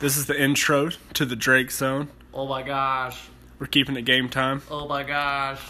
[0.00, 2.08] This is the intro to the Drake Zone.
[2.32, 3.20] Oh my gosh.
[3.58, 4.62] We're keeping it game time.
[4.70, 5.60] Oh my gosh.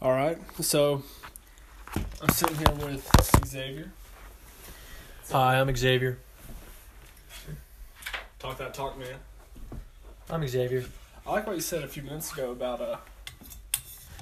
[0.00, 0.38] All right.
[0.60, 1.02] So
[2.22, 3.10] I'm sitting here with
[3.44, 3.90] Xavier.
[5.32, 6.18] Hi, I'm Xavier.
[8.38, 9.16] Talk that talk, man.
[10.30, 10.84] I'm Xavier.
[11.26, 12.98] I like what you said a few minutes ago about uh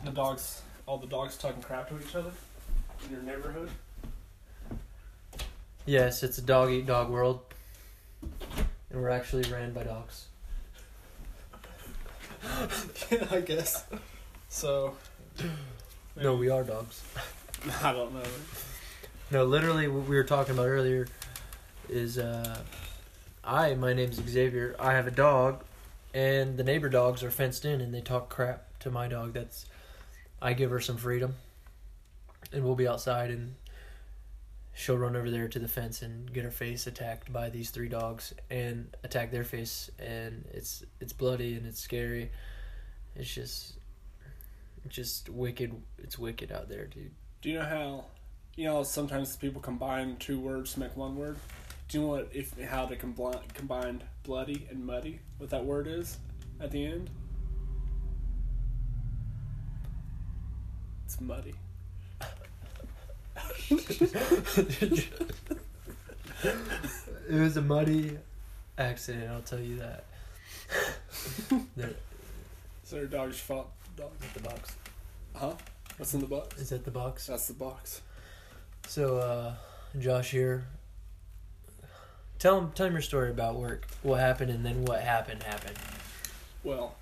[0.07, 2.31] the dogs, all the dogs talking crap to each other
[3.05, 3.69] in your neighborhood.
[5.87, 7.41] Yes, it's a dog eat dog world.
[8.91, 10.27] And we're actually ran by dogs.
[13.11, 13.85] yeah, I guess.
[14.49, 14.97] So.
[16.17, 17.05] No, we are dogs.
[17.83, 18.23] I don't know.
[19.31, 21.07] No, literally what we were talking about earlier
[21.89, 22.59] is uh
[23.45, 24.75] I my name's Xavier.
[24.81, 25.63] I have a dog
[26.13, 29.35] and the neighbor dogs are fenced in and they talk crap to my dog.
[29.35, 29.67] That's
[30.43, 31.37] I give her some freedom.
[32.53, 33.55] And we'll be outside and
[34.77, 37.89] she'll run over there to the fence and get her face attacked by these three
[37.89, 42.31] dogs and attack their face and it's it's bloody and it's scary.
[43.17, 43.79] It's just
[44.89, 47.11] just wicked it's wicked out there, dude.
[47.41, 48.05] Do you know how,
[48.55, 51.39] you know, sometimes people combine two words to make one word?
[51.89, 55.21] Do you know what if how to combine combined bloody and muddy?
[55.39, 56.19] What that word is
[56.61, 57.09] at the end?
[61.07, 61.55] It's muddy.
[67.29, 68.19] It was a muddy
[68.79, 70.05] accident, I'll tell you that.
[71.77, 71.91] There-
[72.85, 74.11] So your dog's fought dog.
[74.23, 74.77] at the box.
[75.35, 75.55] Huh?
[75.97, 76.61] What's in the box?
[76.61, 77.27] Is that the box?
[77.27, 78.03] That's the box.
[78.87, 79.55] So, uh,
[79.99, 80.67] Josh here.
[82.39, 83.87] Tell him, tell him your story about work.
[84.03, 85.77] What happened, and then what happened happened.
[86.63, 86.95] Well,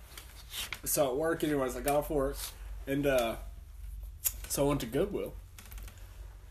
[0.84, 2.36] so at work, anyways, I got off work,
[2.86, 3.34] and uh,
[4.48, 5.34] so I went to Goodwill,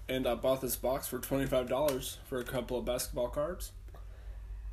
[0.07, 3.71] and I bought this box for twenty five dollars for a couple of basketball cards.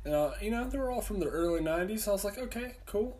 [0.05, 2.07] Uh, you know, they were all from the early '90s.
[2.07, 3.19] I was like, okay, cool.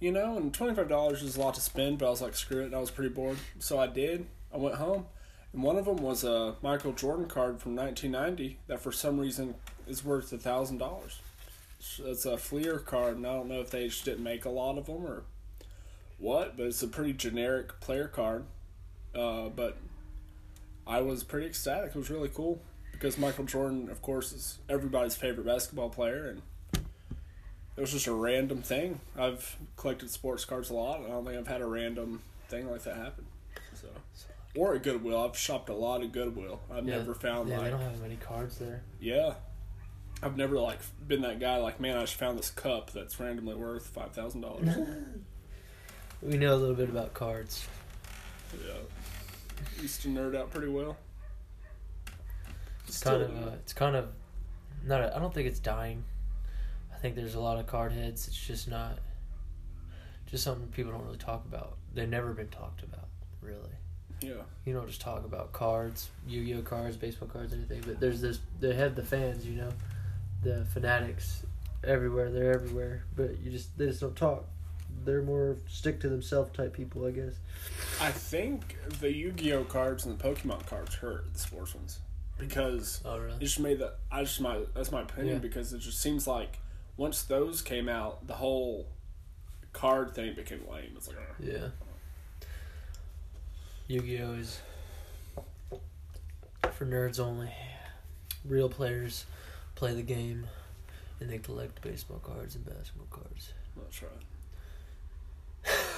[0.00, 2.34] You know, and twenty five dollars is a lot to spend, but I was like,
[2.34, 2.66] screw it.
[2.66, 4.26] And I was pretty bored, so I did.
[4.52, 5.06] I went home,
[5.52, 9.54] and one of them was a Michael Jordan card from 1990 that for some reason
[9.86, 11.20] is worth a thousand dollars.
[11.98, 14.78] It's a Fleer card, and I don't know if they just didn't make a lot
[14.78, 15.22] of them or
[16.18, 18.44] what, but it's a pretty generic player card.
[19.14, 19.78] Uh, but
[20.88, 21.90] I was pretty ecstatic.
[21.90, 22.60] It was really cool
[22.92, 26.42] because Michael Jordan, of course, is everybody's favorite basketball player, and
[27.76, 29.00] it was just a random thing.
[29.16, 32.70] I've collected sports cards a lot, and I don't think I've had a random thing
[32.70, 33.26] like that happen.
[33.74, 33.88] So,
[34.56, 36.60] or at Goodwill, I've shopped a lot at Goodwill.
[36.72, 38.82] I've Yeah, never found Yeah, they like don't have many cards there.
[39.00, 39.34] yeah.
[40.20, 43.54] I've never like been that guy like man I just found this cup that's randomly
[43.54, 44.68] worth five thousand dollars.
[46.22, 47.68] We know a little bit about cards.
[48.66, 48.72] yeah.
[49.80, 50.96] Used to nerd out pretty well.
[52.86, 54.08] It's Still kind of, uh, it's kind of,
[54.86, 55.02] not.
[55.02, 56.04] A, I don't think it's dying.
[56.92, 58.26] I think there's a lot of card heads.
[58.26, 58.98] It's just not,
[60.26, 61.76] just something people don't really talk about.
[61.94, 63.08] They've never been talked about,
[63.40, 63.74] really.
[64.20, 64.32] yeah.
[64.64, 67.82] you don't just talk about cards, Yu-Gi-Oh cards, baseball cards, anything.
[67.86, 68.40] But there's this.
[68.60, 69.70] They have the fans, you know,
[70.42, 71.44] the fanatics
[71.84, 72.30] everywhere.
[72.30, 74.44] They're everywhere, but you just they just don't talk.
[75.04, 77.34] They're more stick to themselves type people, I guess.
[78.00, 81.98] I think the Yu-Gi-Oh cards and the Pokemon cards hurt the sports ones
[82.38, 83.94] because Oh it just made the.
[84.10, 85.40] I just my that's my opinion Yeah.
[85.40, 86.58] because it just seems like
[86.96, 88.86] once those came out, the whole
[89.72, 90.92] card thing became lame.
[90.96, 91.68] It's like Yeah.
[93.86, 94.60] Yu-Gi-Oh is
[96.72, 97.50] for nerds only.
[98.44, 99.24] Real players
[99.74, 100.46] play the game,
[101.20, 103.52] and they collect baseball cards and basketball cards.
[103.76, 104.10] that's right.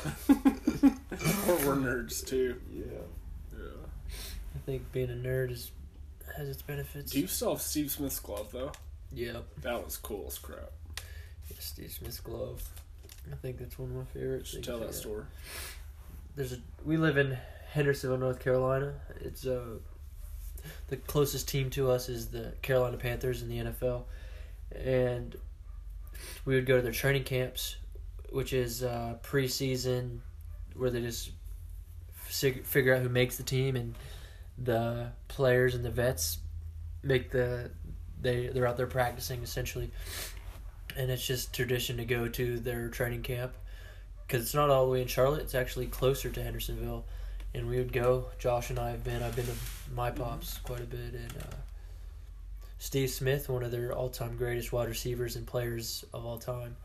[0.04, 0.34] Or
[1.66, 2.60] we're nerds too.
[2.72, 2.84] Yeah.
[3.52, 3.66] Yeah.
[4.54, 5.70] I think being a nerd is
[6.36, 7.12] has its benefits.
[7.12, 8.72] Do you still have Steve Smith's glove though?
[9.12, 9.44] Yep.
[9.62, 10.70] That was cool as crap.
[11.48, 12.62] Yeah, Steve Smith's glove.
[13.30, 14.52] I think that's one of my favorites.
[14.52, 15.24] Just tell that story.
[16.36, 17.36] There's a we live in
[17.72, 18.94] Hendersonville, North Carolina.
[19.20, 19.78] It's uh
[20.88, 24.04] the closest team to us is the Carolina Panthers in the NFL,
[24.74, 25.36] and
[26.44, 27.76] we would go to their training camps,
[28.30, 30.20] which is uh, preseason,
[30.76, 31.30] where they just
[32.14, 33.94] fig- figure out who makes the team, and
[34.58, 36.38] the players and the vets
[37.02, 37.70] make the
[38.20, 39.90] they they're out there practicing essentially,
[40.96, 43.52] and it's just tradition to go to their training camp
[44.26, 45.42] because it's not all the way in Charlotte.
[45.42, 47.04] It's actually closer to Hendersonville,
[47.54, 48.26] and we would go.
[48.38, 49.22] Josh and I have been.
[49.22, 49.54] I've been to
[49.92, 51.56] my pops quite a bit, and uh,
[52.78, 56.76] Steve Smith, one of their all-time greatest wide receivers and players of all time.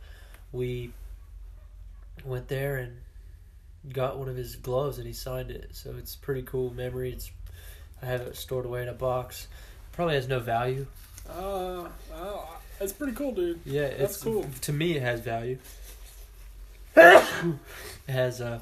[0.51, 0.91] We
[2.23, 2.97] went there and
[3.93, 5.69] got one of his gloves, and he signed it.
[5.75, 7.11] So it's a pretty cool memory.
[7.11, 7.31] It's
[8.01, 9.47] I have it stored away in a box.
[9.91, 10.85] Probably has no value.
[11.29, 11.87] Uh,
[12.79, 13.61] It's pretty cool, dude.
[13.65, 14.45] Yeah, it's cool.
[14.61, 15.57] To me, it has value.
[16.97, 17.31] it
[18.07, 18.59] has uh,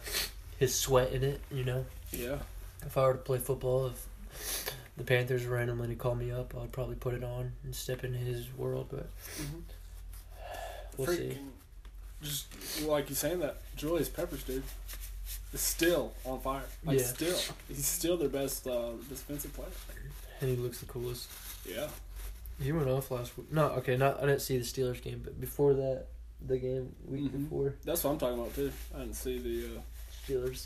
[0.59, 1.41] his sweat in it.
[1.51, 2.37] You know, Yeah.
[2.85, 6.95] if I were to play football, if the Panthers randomly called me up, I'd probably
[6.95, 8.87] put it on and step into his world.
[8.91, 9.09] But
[10.97, 11.37] we'll see.
[12.23, 14.63] Just like you saying that, Julius Peppers, dude,
[15.53, 16.63] is still on fire.
[16.85, 17.05] Like Yeah.
[17.05, 17.37] still,
[17.67, 19.67] he's still their best uh, defensive player.
[20.41, 21.29] And he looks the coolest.
[21.67, 21.87] Yeah.
[22.61, 23.51] He went off last week.
[23.51, 26.05] No, okay, not I didn't see the Steelers game, but before that,
[26.45, 27.43] the game week Mhm.
[27.43, 28.71] before That's what I'm talking about too.
[28.95, 29.77] I didn't see the.
[29.77, 29.81] Uh,
[30.27, 30.65] Steelers,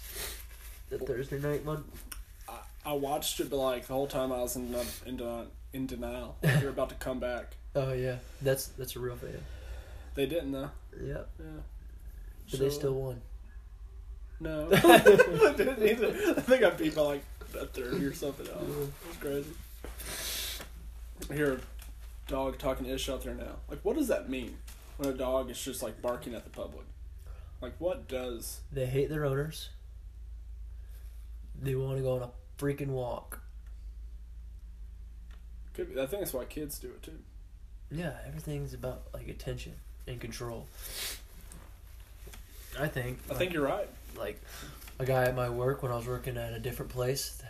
[0.89, 1.83] the Thursday night one.
[2.47, 5.19] I, I watched it, but like the whole time I was in uh, in,
[5.73, 6.35] in denial.
[6.43, 7.53] Like You're about to come back.
[7.75, 9.37] Oh yeah, that's that's a real fan.
[10.17, 10.71] They didn't though.
[10.99, 11.29] Yep.
[11.39, 11.45] Yeah.
[12.49, 13.21] but they still won.
[14.39, 14.67] No.
[14.71, 14.97] I
[15.55, 16.07] didn't either.
[16.35, 17.23] I think I beat by like
[17.53, 18.47] a thirty or something.
[18.51, 19.51] Oh, was crazy.
[21.29, 21.59] I hear a
[22.31, 23.57] dog talking ish out there now.
[23.69, 24.57] Like, what does that mean
[24.97, 26.87] when a dog is just like barking at the public?
[27.61, 28.61] Like, what does?
[28.71, 29.69] They hate their owners.
[31.61, 33.41] They want to go on a freaking walk.
[35.75, 37.19] Could be, I think that's why kids do it too.
[37.91, 39.75] Yeah, everything's about like attention
[40.07, 40.67] and control.
[42.79, 43.19] I think.
[43.29, 43.89] I think you're right.
[44.17, 44.41] like
[44.99, 47.41] a guy at my work when I was working at a different place.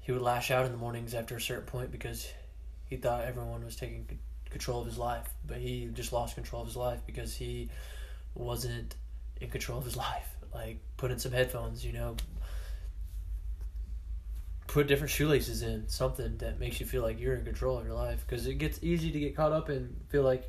[0.00, 2.30] He would lash out in the mornings after a certain point because
[2.88, 4.06] he thought everyone was taking
[4.50, 7.70] control of his life, but he just lost control of his life because he
[8.34, 8.96] wasn't
[9.40, 10.28] in control of his life.
[10.52, 12.16] Like put in some headphones, you know,
[14.66, 17.94] put different shoelaces in, something that makes you feel like you're in control of your
[17.94, 20.48] life because it gets easy to get caught up and feel like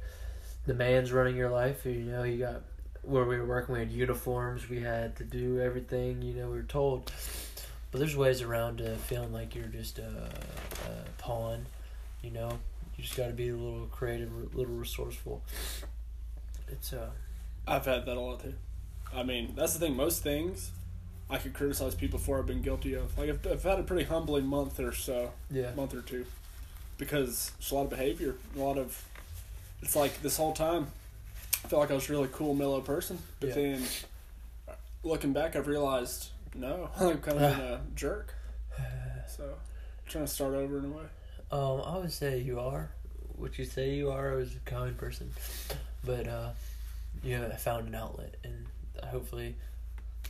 [0.66, 1.86] the man's running your life.
[1.86, 2.62] You know, you got
[3.02, 6.58] where we were working, we had uniforms, we had to do everything, you know, we
[6.58, 7.12] were told.
[7.92, 10.30] But there's ways around uh, feeling like you're just a,
[10.88, 11.66] a pawn,
[12.22, 12.60] you know.
[12.98, 15.44] You just got to be a little creative, a little resourceful.
[16.68, 17.10] It's uh,
[17.68, 18.54] I've had that a lot too.
[19.14, 19.96] I mean, that's the thing.
[19.96, 20.72] Most things
[21.30, 22.40] I could criticize people for.
[22.40, 23.18] I've been guilty of.
[23.18, 25.32] Like, I've, I've had a pretty humbling month or so.
[25.52, 26.26] yeah, month or two
[26.98, 29.06] because it's a lot of behavior, a lot of.
[29.84, 30.88] It's like this whole time,
[31.66, 33.56] I felt like I was a really cool, mellow person, but Yeah.
[33.56, 33.84] then
[35.04, 38.34] looking back, I've realized no, I'm kind of a jerk.
[39.28, 41.04] So, I'm trying to start over in a way.
[41.52, 42.92] Um, I would say you are
[43.36, 44.38] what you say you are.
[44.38, 45.32] as a kind person,
[46.06, 46.50] but uh,
[47.24, 48.66] you have found an outlet, and
[49.06, 49.56] hopefully,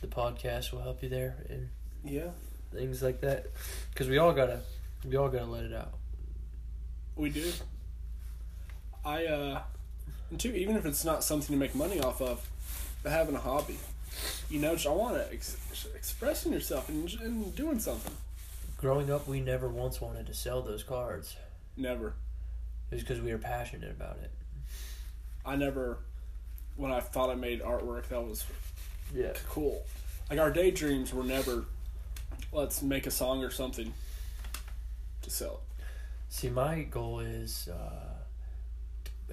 [0.00, 1.68] the podcast will help you there and
[2.02, 2.30] Yeah,
[2.72, 3.46] things like that.
[3.90, 4.60] Because we all gotta,
[5.06, 5.92] we all gotta let it out.
[7.16, 7.52] we do.
[9.04, 9.62] I uh,
[10.30, 12.48] and two, even if it's not something to make money off of,
[13.02, 13.78] but having a hobby,
[14.48, 15.56] you know, I want to ex-
[15.94, 18.12] expressing yourself and, and doing something.
[18.78, 21.36] Growing up, we never once wanted to sell those cards.
[21.76, 22.14] Never.
[22.90, 24.30] It was because we were passionate about it.
[25.44, 25.98] I never,
[26.76, 28.44] when I thought I made artwork, that was
[29.14, 29.32] Yeah.
[29.48, 29.84] cool.
[30.30, 31.64] Like our daydreams were never,
[32.52, 33.92] let's make a song or something
[35.22, 35.84] to sell it.
[36.30, 38.13] See, my goal is uh,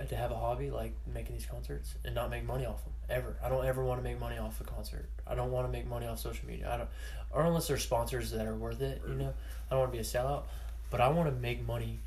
[0.09, 3.35] to have a hobby like making these concerts and not make money off them ever.
[3.43, 5.09] I don't ever want to make money off a concert.
[5.27, 6.71] I don't want to make money off social media.
[6.71, 6.89] I don't,
[7.31, 9.01] or unless there's sponsors that are worth it.
[9.07, 9.33] You know,
[9.67, 10.43] I don't want to be a sellout,
[10.89, 11.99] but I want to make money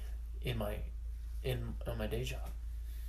[0.42, 0.76] in my
[1.42, 2.40] in on my day job.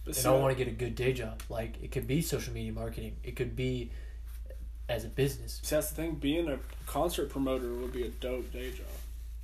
[0.03, 1.41] But and see, I want to get a good day job.
[1.49, 3.17] Like it could be social media marketing.
[3.23, 3.91] It could be
[4.87, 5.59] as a business.
[5.63, 6.15] see, that's the thing.
[6.15, 8.85] Being a concert promoter would be a dope day job.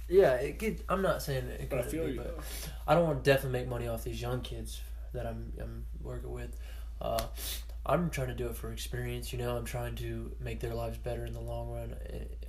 [0.08, 0.84] Yeah, it could.
[0.90, 1.70] I'm not saying it.
[1.70, 2.18] But I feel be, you.
[2.22, 2.40] but.
[2.88, 4.82] I don't want to definitely make money off these young kids
[5.14, 6.56] that I'm I'm working with.
[7.00, 7.24] Uh,
[7.86, 9.34] I'm trying to do it for experience.
[9.34, 11.96] You know, I'm trying to make their lives better in the long run.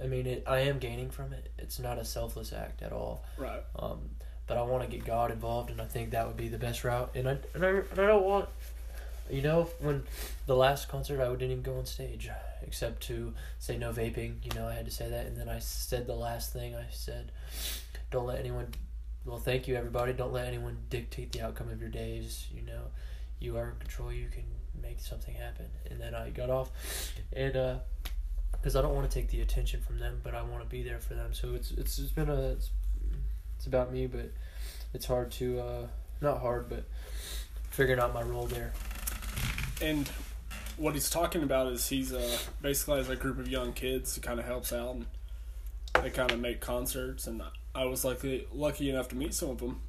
[0.03, 1.51] I- mean, it, I am gaining from it.
[1.59, 3.25] It's not a selfless act at all.
[3.39, 3.63] Right.
[3.77, 4.11] Um,
[4.47, 6.85] but I want to get God involved, and I think that would be the best
[6.85, 7.13] route.
[7.15, 8.49] And I and I, and I don't want,
[9.31, 10.03] you know, when
[10.47, 12.29] the last concert I didn't even go on stage
[12.63, 14.35] except to say no vaping.
[14.45, 16.87] You know, I had to say that, and then I said the last thing I
[16.91, 17.33] said.
[18.11, 18.69] Don't let anyone.
[19.25, 20.13] Well, thank you, everybody.
[20.13, 22.47] Don't let anyone dictate the outcome of your days.
[22.53, 22.83] You know,
[23.39, 24.13] you are in control.
[24.13, 24.45] You can
[24.83, 25.67] make something happen.
[25.91, 26.71] And then I got off,
[27.33, 27.77] and uh,
[28.51, 30.83] because I don't want to take the attention from them, but I want to be
[30.83, 31.33] there for them.
[31.35, 32.71] So it's it's it's been a it's,
[33.57, 34.33] it's about me, but
[34.93, 35.87] it's hard to uh,
[36.21, 36.85] not hard, but
[37.71, 38.73] figuring out my role there.
[39.81, 40.11] And
[40.77, 44.21] what he's talking about is he's uh, basically has a group of young kids who
[44.21, 45.07] kind of helps out and
[46.03, 47.27] they kind of make concerts.
[47.27, 47.43] And
[47.75, 49.81] I was lucky lucky enough to meet some of them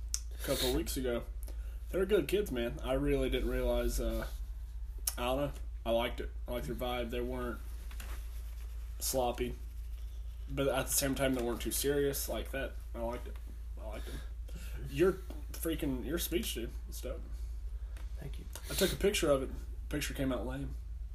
[0.41, 1.23] a couple of weeks ago.
[1.91, 2.79] They're good kids, man.
[2.83, 3.99] I really didn't realize.
[3.99, 4.25] Uh,
[5.17, 5.51] I don't know.
[5.85, 6.29] I liked it.
[6.47, 7.11] I liked their vibe.
[7.11, 7.57] They weren't
[8.99, 9.55] sloppy,
[10.49, 12.71] but at the same time, they weren't too serious like that.
[12.95, 13.35] I liked it.
[13.83, 14.15] I liked it.
[14.91, 15.17] Your
[15.51, 16.71] freaking your speech, dude.
[16.89, 17.21] It's dope.
[18.19, 18.45] Thank you.
[18.71, 19.49] I took a picture of it.
[19.89, 20.69] Picture came out lame.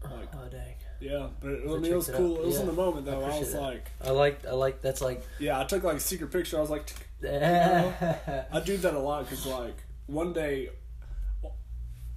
[0.04, 0.74] Like, oh dang!
[1.00, 2.40] Yeah, but it, I mean, it was it cool.
[2.40, 3.22] It was in the moment though.
[3.22, 3.60] I I, was that.
[3.60, 5.22] like, I like I like that's like.
[5.38, 6.58] yeah, I took like a secret picture.
[6.58, 8.44] I was like, yeah.
[8.52, 9.76] I do that a lot because like
[10.06, 10.70] one day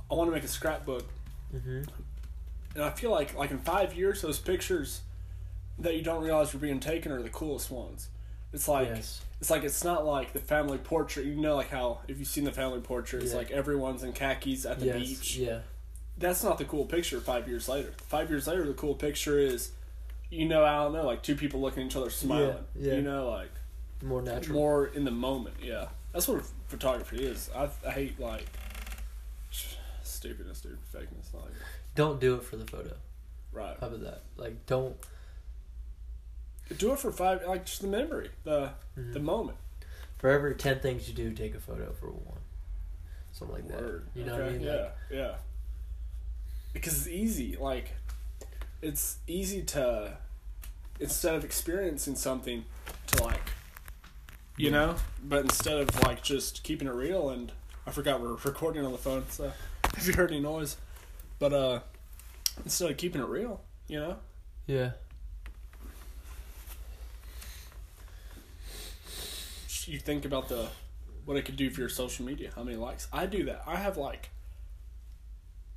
[0.10, 1.06] I want to make a scrapbook,
[1.52, 1.82] hmm
[2.74, 5.02] and I feel like like in five years those pictures
[5.80, 8.08] that you don't realize are being taken are the coolest ones.
[8.54, 9.22] It's like yes.
[9.40, 11.26] it's like it's not like the family portrait.
[11.26, 13.40] You know, like how if you've seen the family portrait, it's Yeah.
[13.40, 14.96] like everyone's in khakis at the yes.
[15.00, 15.38] beach.
[15.38, 15.60] Yeah.
[16.22, 17.20] That's not the cool picture.
[17.20, 19.72] Five years later, five years later, the cool picture is,
[20.30, 22.56] you know, I don't know, like two people looking at each other smiling.
[22.76, 22.94] yeah.
[22.96, 23.52] You know, like
[24.04, 24.58] More natural.
[24.58, 25.56] more in the moment.
[25.62, 27.50] Yeah, that's what photography is.
[27.56, 28.46] I, I hate like
[30.04, 31.34] stupidness, dude, fakeness.
[31.34, 31.52] Like
[31.96, 32.96] Don't do it for the photo.
[33.52, 34.22] right, How about that?
[34.38, 34.96] Like, don't.
[36.78, 37.42] do it for five.
[37.48, 39.14] Like just the memory, the Mhm.
[39.14, 39.58] the moment.
[40.18, 42.38] For every ten things you do, take a photo for one.
[43.32, 44.02] Something like that.
[44.14, 44.62] You know okay, what I mean?
[44.62, 45.36] Yeah, Like, yeah.
[46.74, 47.56] Because it's easy.
[47.60, 47.92] Like,
[48.82, 50.18] it's easy to
[51.00, 52.64] instead of experiencing something
[53.08, 53.52] to like,
[54.58, 54.72] you Yeah.
[54.72, 54.96] know.
[55.24, 57.52] But instead of like just keeping it real, and
[57.86, 59.52] I forgot we're recording on the phone, so
[59.98, 60.78] if you heard any noise,
[61.40, 61.80] but uh,
[62.64, 64.18] instead of keeping it real, you know.
[64.68, 64.92] yeah.
[69.88, 70.68] you think about the
[71.26, 73.08] what it could do for your social media, how many likes.
[73.12, 73.64] I do that.
[73.68, 74.30] I have like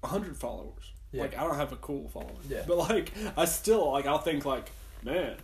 [0.04, 0.92] hundred followers.
[1.12, 1.22] Yeah.
[1.22, 2.36] Like I don't have a cool following.
[2.48, 2.62] Yeah.
[2.66, 4.70] But like I still like I'll think like,
[5.02, 5.36] man,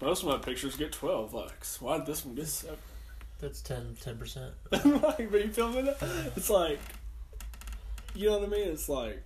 [0.00, 1.80] most of my pictures get twelve likes.
[1.80, 2.76] Why did this one get seven?
[3.40, 4.52] That's 10 percent.
[4.72, 5.88] like, but you feel me?
[6.34, 6.80] It's like,
[8.14, 8.68] you know what I mean?
[8.68, 9.22] It's like,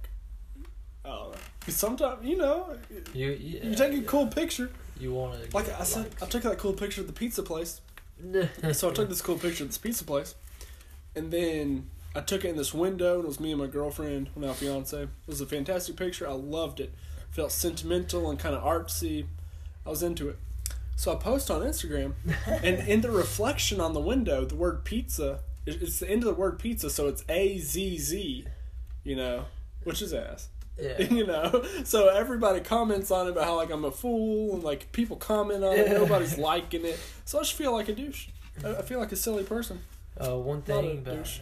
[1.03, 1.39] I don't know.
[1.69, 2.77] sometimes you know,
[3.15, 4.03] You yeah, you take a yeah.
[4.07, 4.71] cool picture.
[5.01, 7.81] You want to Like I said, I took that cool picture at the pizza place.
[8.73, 10.35] So I took this cool picture of this pizza place,
[11.17, 14.31] and then I took it in this window, and it was me and my girlfriend,
[14.37, 15.03] now fiance.
[15.03, 16.29] It was a fantastic picture.
[16.29, 16.93] I loved it.
[17.31, 19.27] Felt sentimental and kind of artsy.
[19.87, 20.39] I was into it.
[20.97, 22.13] So I post on Instagram,
[22.47, 25.41] and in the reflection on the window, the word pizza.
[25.65, 28.45] It's the end of the word pizza, so it's A Z Z,
[29.05, 29.47] you know,
[29.85, 30.49] which is ass.
[30.81, 31.01] yeah.
[31.11, 34.91] you know so everybody comments on it about how like i'm a fool and like
[34.91, 38.29] people comment on it nobody's liking it so i just feel like a douche
[38.65, 39.81] i I feel like a silly person
[40.19, 41.41] Uh, one thing about douche.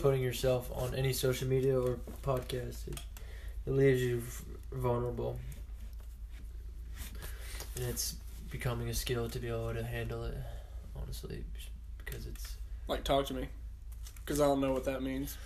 [0.00, 2.98] Putting yourself on any social media or podcast, it,
[3.66, 4.22] it leaves you
[4.72, 5.38] vulnerable,
[7.76, 8.16] and it's
[8.50, 10.36] becoming a skill to be able to handle it.
[11.00, 11.44] Honestly,
[12.04, 12.56] because it's
[12.88, 13.48] like talk to me
[14.16, 15.36] because i don't know what that means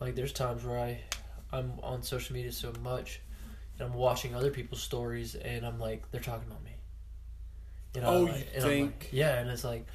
[0.00, 1.00] like there's times where I,
[1.52, 3.20] I'm on social media so much,
[3.78, 6.72] and I'm watching other people's stories, and I'm like they're talking about me.
[7.94, 9.08] You know, Oh, like, you and I'm like- think?
[9.12, 9.86] yeah, and it's like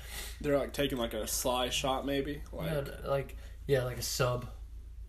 [0.42, 4.48] they're like taking like a sly shot maybe like yeah, like yeah, like a sub.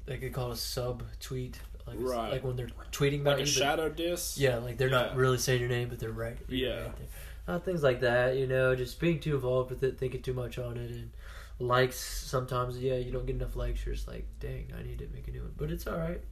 [0.07, 1.59] They could call it a sub tweet.
[1.87, 2.33] Like, Right.
[2.33, 3.55] like when they're tweeting about like a you.
[3.55, 6.39] but- shadow diss yeah, like they're not really saying your name, but they're right.
[6.49, 6.85] Yeah.
[6.85, 7.07] right there.
[7.47, 10.59] Uh, things like that, you know, just being too involved with it, thinking too much
[10.59, 11.11] on it, and
[11.59, 11.97] likes.
[11.99, 13.85] Sometimes, yeah, you don't get enough likes.
[13.85, 16.23] You're just like, dang, I need to make a new one, but it's all right,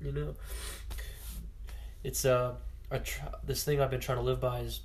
[0.00, 0.34] you know.
[2.04, 2.54] It's uh,
[2.90, 4.80] I try, this thing I've been trying to live by is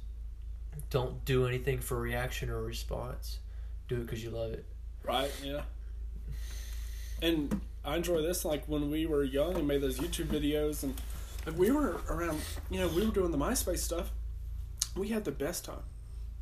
[0.90, 3.40] don't do anything for reaction or response.
[3.88, 4.66] Do it because you love it.
[5.04, 5.62] right yeah
[7.22, 10.94] and i enjoy this like when we were young and made those youtube videos and
[11.46, 14.12] like we were around you know we were doing the myspace stuff
[14.96, 15.84] we had the best time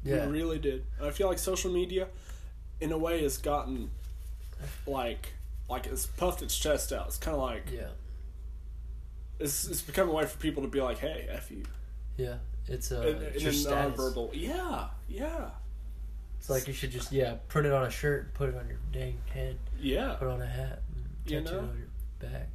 [0.03, 0.83] Yeah, We really did.
[0.97, 2.07] And I feel like social media,
[2.81, 3.89] in a way, has gotten
[4.85, 5.33] like
[5.69, 7.07] like it's puffed its chest out.
[7.07, 7.87] It's kind of like yeah,
[9.39, 11.63] it's it's become a way for people to be like, "Hey, f you,"
[12.17, 12.35] yeah.
[12.67, 13.99] It's uh, in, it's in your a status.
[13.99, 14.29] nonverbal.
[14.33, 15.49] Yeah, yeah,
[16.43, 18.79] It's like you should just yeah, print it on a shirt, put it on your
[18.91, 20.15] dang head, yeah.
[20.15, 21.59] put on a hat, and You tattoo know?
[21.59, 22.49] it on your back.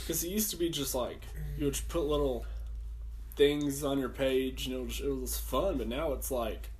[0.00, 1.20] Because it used to be just like
[1.58, 2.46] you would just put little
[3.34, 5.76] things on your page, and it was it was fun.
[5.76, 6.70] But now it's like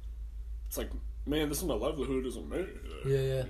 [0.69, 0.89] it's like,
[1.27, 2.65] man, this is my livelihood, isn't me?
[3.05, 3.43] Yeah, yeah.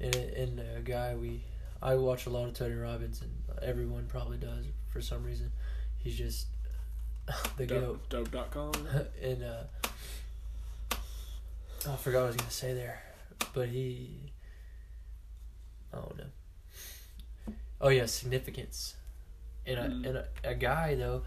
[0.00, 1.44] And and a guy we
[1.80, 3.30] I watch a lot of Tony Robbins, and
[3.62, 5.52] everyone probably does for some reason.
[5.98, 6.48] He's just
[7.56, 8.08] the goat.
[8.08, 8.72] Dope, dope.com.
[9.22, 9.62] and uh,
[11.88, 13.02] I forgot what I was gonna say there,
[13.54, 14.32] but he.
[15.92, 17.54] I don't know.
[17.80, 18.94] Oh yeah, significance,
[19.66, 20.06] and a, Mm.
[20.06, 21.22] and a, a guy though,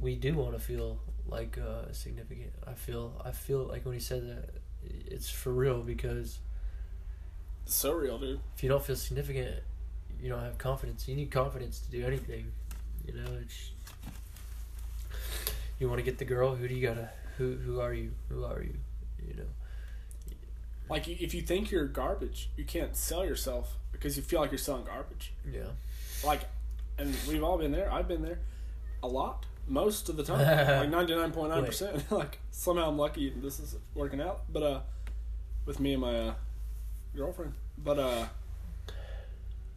[0.00, 2.52] we do want to feel like uh, significant.
[2.66, 4.50] I feel I feel like when he said that,
[5.06, 6.38] it's for real because
[7.64, 8.40] It's so real, dude.
[8.56, 9.62] if you don't feel significant,
[10.20, 11.06] you don't have confidence.
[11.06, 12.52] You need confidence to do anything.
[13.06, 13.70] You know, it's
[15.78, 16.54] you want to get the girl.
[16.56, 17.10] Who do you gotta?
[17.36, 18.12] Who who are you?
[18.30, 18.74] Who are you?
[19.26, 19.50] You know.
[20.88, 24.58] Like, if you think you're garbage, you can't sell yourself because you feel like you're
[24.58, 25.32] selling garbage.
[25.50, 25.62] Yeah.
[26.24, 26.42] like,
[26.98, 27.92] and we've all been there.
[27.92, 28.38] I've been there
[29.02, 30.38] a lot, most of the time,
[30.80, 32.02] like ninety nine point nine percent.
[32.10, 34.80] Like somehow I'm lucky this is working out, but uh,
[35.66, 36.34] with me and my uh,
[37.14, 37.52] girlfriend.
[37.76, 38.26] But uh,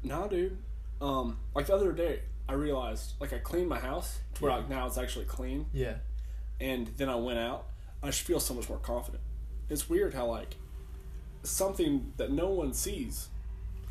[0.03, 0.58] nah, dude.
[1.01, 4.58] Um, like the other day, I realized like I cleaned my house to where Yeah.
[4.58, 5.96] like now it's actually clean, Yeah.
[6.60, 7.68] and then I went out.
[8.03, 9.22] I just feel so much more confident.
[9.70, 10.56] It's weird how like
[11.44, 13.30] something that no one sees,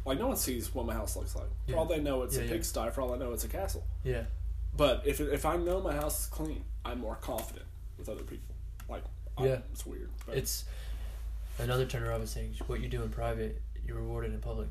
[0.05, 1.49] like no one sees what my house looks like.
[1.67, 1.77] For Yeah.
[1.77, 2.91] all they know, it's Yeah, a pigsty.
[2.91, 3.85] For all I know, it's a castle.
[4.05, 4.25] Yeah.
[4.77, 7.67] But if if I know my house is clean, I'm more confident
[7.99, 8.55] with other people.
[8.89, 9.05] Like,
[9.37, 9.59] I, Yeah.
[9.73, 10.11] it's weird.
[10.27, 10.65] But It's
[11.59, 12.55] another turner I was saying.
[12.67, 14.69] What you do in private, you're rewarded in public.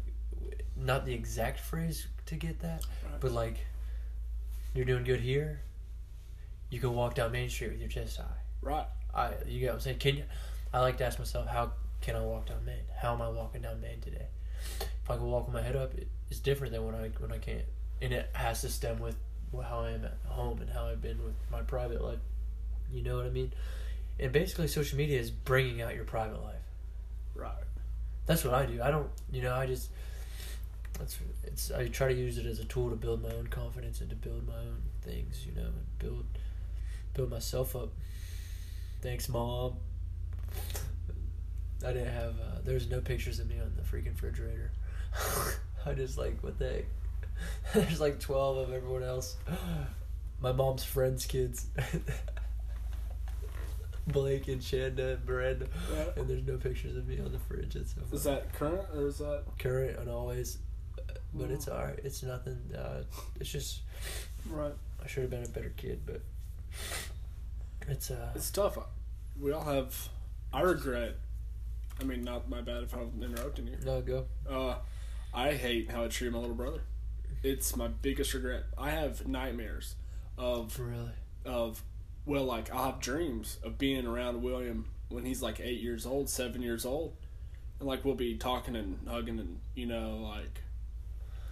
[0.75, 3.19] Not the exact phrase to get that, Right.
[3.19, 3.57] but like
[4.73, 5.61] you're doing good here.
[6.69, 8.25] You can walk down Main Street with your chest high.
[8.61, 9.99] right, I you get what I'm saying?
[9.99, 10.25] Can you?
[10.73, 12.75] I like to ask myself, how can I walk down Main?
[12.97, 14.27] How am I walking down Main today?
[14.81, 17.31] If I can walk with my head up, it, it's different than when I when
[17.31, 17.65] I can't,
[18.01, 19.15] and it has to stem with
[19.53, 22.19] how I am at home and how I've been with my private life.
[22.91, 23.51] You know what I mean?
[24.19, 26.61] And basically, social media is bringing out your private life.
[27.35, 27.53] right.
[28.25, 28.81] That's what I do.
[28.81, 29.89] I don't, you know, I just.
[30.99, 31.71] That's it's.
[31.71, 34.15] I try to use it as a tool to build my own confidence and to
[34.15, 36.25] build my own things, you know, and build,
[37.13, 37.89] build myself up.
[39.01, 39.77] Thanks, mom.
[41.85, 42.35] I didn't have.
[42.39, 44.71] Uh, there's no pictures of me on the freaking refrigerator.
[45.85, 46.85] I just like what the heck.
[47.73, 49.37] There's like twelve of everyone else.
[50.41, 51.67] My mom's friends' kids.
[54.07, 55.67] Blake and Shanda and Brenda.
[55.93, 56.05] Yeah.
[56.17, 57.75] And there's no pictures of me on the fridge.
[57.75, 60.57] It's so Is that current or is that current and always?
[61.33, 61.99] But it's alright.
[62.03, 62.57] It's nothing.
[62.75, 63.03] Uh,
[63.39, 63.81] it's just
[64.49, 64.73] right?
[65.03, 66.21] I should have been a better kid, but
[67.87, 68.31] it's uh.
[68.35, 68.77] It's tough.
[69.39, 70.09] We all have.
[70.51, 71.15] I regret.
[71.99, 73.77] I mean, not my bad if I'm interrupting you.
[73.85, 74.25] No go.
[74.49, 74.75] Uh,
[75.33, 76.81] I hate how I treated my little brother.
[77.43, 78.63] It's my biggest regret.
[78.77, 79.95] I have nightmares
[80.37, 81.11] of Really.
[81.45, 81.83] of
[82.25, 86.29] well, like I'll have dreams of being around William when he's like eight years old,
[86.29, 87.15] seven years old,
[87.79, 90.61] and like we'll be talking and hugging and you know like,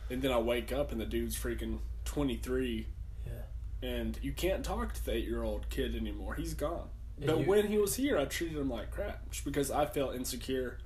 [0.10, 2.88] and then I wake up and the dude's freaking twenty three,
[3.26, 3.88] Yeah.
[3.90, 6.36] and you can't talk to the eight year old kid anymore.
[6.36, 6.90] He's gone.
[7.20, 10.78] But you- when he was here, I treated him like crap because I felt insecure.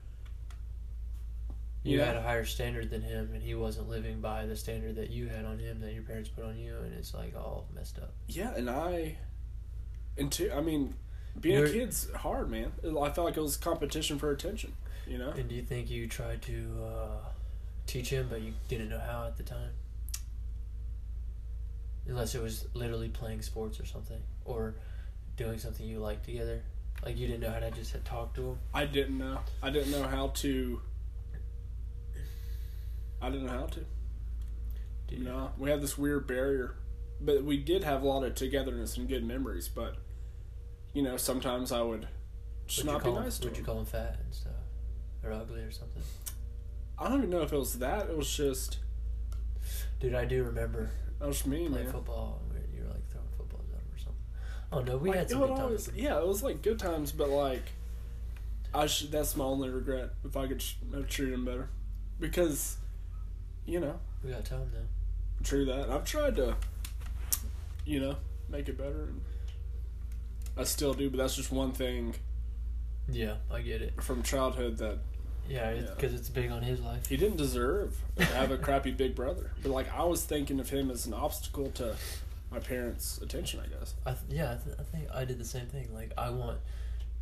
[1.83, 2.05] You Yeah.
[2.05, 5.27] had a higher standard than him, and he wasn't living by the standard that you
[5.27, 8.13] had on him, that your parents put on you, and it's like all messed up.
[8.27, 9.17] Yeah, and I,
[10.17, 10.93] and two, I mean,
[11.39, 12.71] being You're- a kid's hard, man.
[12.83, 14.73] I felt like it was competition for attention.
[15.07, 15.31] You know.
[15.31, 17.25] And do you think you tried to uh,
[17.87, 19.71] teach him, but you didn't know how at the time?
[22.07, 24.75] Unless it was literally playing sports or something, or
[25.41, 26.61] doing something you like together.
[27.03, 28.57] Like you didn't know how to just talk to him.
[28.73, 29.39] I didn't know.
[29.63, 30.81] I didn't know how to.
[33.21, 33.85] I didn't know how to.
[35.09, 35.25] You?
[35.25, 36.75] know, we had this weird barrier,
[37.19, 39.67] but we did have a lot of togetherness and good memories.
[39.67, 39.97] But
[40.93, 42.07] you know, sometimes I would
[42.65, 44.53] just Would not be him, nice to would you call him fat and stuff,
[45.23, 46.01] or ugly or something?
[46.97, 48.09] I don't even know if it was that.
[48.09, 48.77] It was just
[49.99, 51.91] Dude, I do remember that was me, playing man.
[51.93, 54.23] football where you were like throwing footballs at him or something.
[54.71, 55.89] Oh no, we Like, had some good times.
[55.95, 57.63] yeah, it was like good times, but like,
[58.73, 59.11] I should.
[59.11, 60.11] That's my only regret.
[60.23, 61.67] If I could sh- have treated him better,
[62.19, 62.77] because,
[63.65, 64.85] you know, We got time though.
[65.43, 65.89] true that.
[65.89, 66.55] I've tried to,
[67.85, 68.15] you know,
[68.49, 69.21] make it better, and
[70.57, 71.09] I still do.
[71.09, 72.15] But that's just one thing
[73.09, 74.01] Yeah, I get it.
[74.01, 74.99] from childhood that
[75.49, 75.81] Yeah, Yeah.
[75.95, 77.07] because it's big on his life.
[77.07, 79.51] he didn't deserve to have a crappy big brother.
[79.61, 81.97] But like, I was thinking of him as an obstacle to
[82.51, 83.61] my parents' attention.
[83.63, 83.95] I guess.
[84.05, 85.93] I th- yeah, I, th- I think I did the same thing.
[85.93, 86.59] Like I want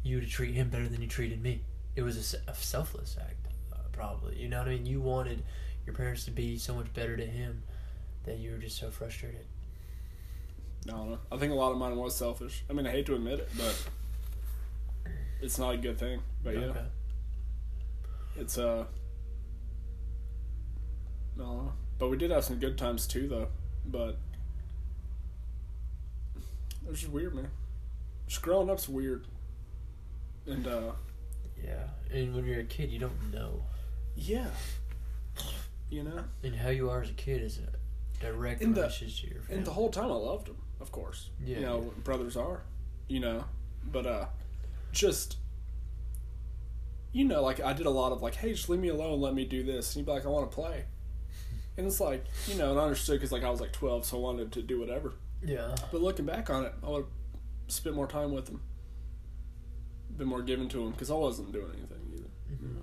[0.03, 1.61] you to treat him better than you treated me.
[1.95, 4.37] It was a, se- a selfless act, uh, probably.
[4.37, 4.85] You know what I mean?
[4.85, 5.43] You wanted
[5.85, 7.63] your parents to be so much better to him
[8.25, 9.45] that you were just so frustrated.
[10.87, 11.19] I don't know.
[11.31, 12.63] I think a lot of mine was selfish.
[12.69, 13.85] I mean, I hate to admit it, but
[15.41, 16.21] it's not a good thing.
[16.43, 16.65] But yeah.
[16.67, 16.85] Okay.
[18.37, 18.85] It's uh
[21.35, 23.47] no, but we did have some good times too, though.
[23.85, 24.17] But
[26.89, 27.49] it was just weird, man.
[28.28, 29.25] Just growing up's weird,
[30.47, 30.91] and uh
[31.63, 33.63] Yeah, and when you're a kid, you don't know,
[34.15, 34.47] yeah,
[35.91, 36.23] you know.
[36.43, 39.43] and how you are as a kid is a direct In the- relationship to your
[39.43, 39.58] family.
[39.58, 41.30] And the whole time I loved him, of course.
[41.43, 42.02] Yeah, you know, yeah.
[42.04, 42.63] brothers are,
[43.08, 43.43] you know,
[43.91, 44.25] but uh,
[44.91, 45.38] just.
[47.12, 49.34] You know, like I did a lot of like, hey, just leave me alone, let
[49.34, 50.86] me do this, and you'd be like, I want to play,
[51.75, 54.17] and it's like, you know, and I understood because like I was like twelve, so
[54.17, 55.13] I wanted to do whatever.
[55.43, 57.08] Yeah, But looking back on it, I would have
[57.67, 58.62] spent more time with him,
[60.17, 62.30] been more given to him because I wasn't doing anything either.
[62.56, 62.75] Mhm.
[62.75, 62.82] know?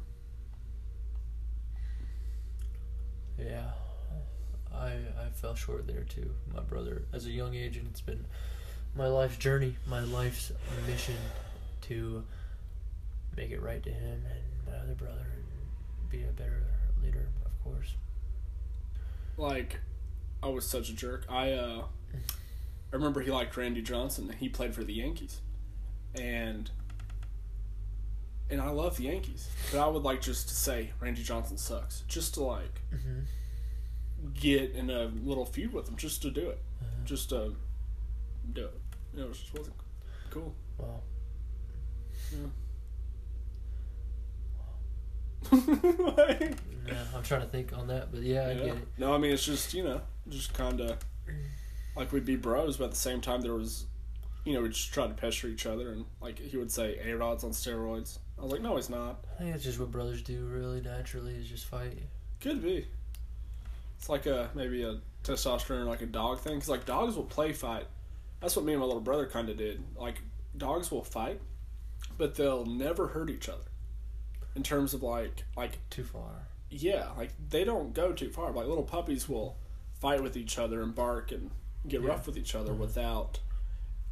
[3.38, 3.71] yeah.
[4.75, 6.31] I I fell short there too.
[6.55, 8.27] My brother, as a young age, and it's been
[8.95, 10.53] my life's journey, my life's
[10.87, 11.16] mission
[11.83, 12.25] to
[13.37, 14.42] make it right to him and
[14.73, 16.62] my other brother, and be a better
[17.03, 17.95] leader, of course.
[19.37, 19.81] Like,
[20.42, 21.27] I was such a jerk.
[21.29, 21.85] I uh,
[22.92, 24.35] I remember he liked Randy Johnson.
[24.38, 25.40] He played for the Yankees,
[26.14, 26.70] and
[28.49, 32.03] and I love the Yankees, but I would like just to say Randy Johnson sucks,
[32.09, 33.20] just to like Mm-hmm.
[34.35, 36.90] get in a little feud with him, just to do it, Uh-huh.
[37.05, 37.55] just to
[38.53, 38.81] do it.
[39.14, 39.77] You know, it just wasn't
[40.31, 40.55] cool.
[40.79, 41.03] Well,
[45.53, 48.55] Like- yeah, I'm trying to think on that, but yeah, I Yeah.
[48.59, 48.88] get it.
[48.99, 50.99] No, I mean it's just you know, just kind of
[51.96, 53.87] like we'd be bros, but at the same time there was,
[54.44, 57.16] you know, we just try to pester each other, and like he would say, "A
[57.16, 60.22] Rod's on steroids." I was like, "No, he's not." I think it's just what brothers
[60.22, 61.98] do, really naturally, is just fight.
[62.40, 62.87] Could be.
[63.98, 67.52] It's like a maybe a testosterone like a dog thing, because like dogs will play
[67.52, 67.87] fight.
[68.40, 69.82] That's what me and my little brother kind of did.
[69.96, 70.20] Like
[70.56, 71.40] dogs will fight,
[72.18, 73.64] but they'll never hurt each other.
[74.54, 76.48] In terms of like like Too far.
[76.70, 78.52] yeah, like they don't go too far.
[78.52, 79.56] Like little puppies will
[80.00, 81.50] fight with each other and bark and
[81.88, 82.09] get Yeah.
[82.09, 83.40] rough with each other without,